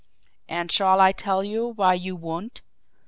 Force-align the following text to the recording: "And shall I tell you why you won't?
"And 0.49 0.71
shall 0.71 0.99
I 0.99 1.11
tell 1.11 1.43
you 1.43 1.67
why 1.67 1.93
you 1.93 2.15
won't? 2.15 2.63